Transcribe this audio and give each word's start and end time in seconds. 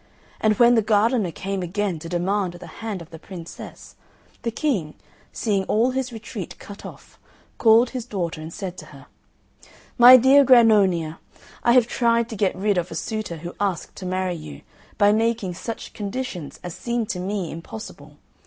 And 0.39 0.57
when 0.57 0.73
the 0.73 0.81
gardener 0.81 1.29
came 1.29 1.61
again 1.61 1.99
to 1.99 2.09
demand 2.09 2.53
the 2.53 2.65
hand 2.81 3.03
of 3.03 3.11
the 3.11 3.19
Princess, 3.19 3.95
the 4.41 4.49
King, 4.49 4.95
seeing 5.31 5.63
all 5.65 5.91
his 5.91 6.11
retreat 6.11 6.57
cut 6.57 6.87
off, 6.87 7.19
called 7.59 7.91
his 7.91 8.03
daughter, 8.07 8.41
and 8.41 8.51
said 8.51 8.79
to 8.79 8.87
her, 8.87 9.05
"My 9.99 10.17
dear 10.17 10.43
Grannonia, 10.43 11.19
I 11.63 11.73
have 11.73 11.85
tried 11.85 12.29
to 12.29 12.35
get 12.35 12.55
rid 12.55 12.79
of 12.79 12.89
a 12.89 12.95
suitor 12.95 13.37
who 13.45 13.53
asked 13.59 13.95
to 13.97 14.07
marry 14.07 14.33
you, 14.33 14.61
by 14.97 15.11
making 15.11 15.53
such 15.53 15.93
conditions 15.93 16.59
as 16.63 16.73
seemed 16.73 17.07
to 17.09 17.19
me 17.19 17.51
impossible. 17.51 18.17